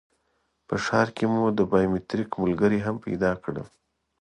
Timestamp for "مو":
1.33-1.41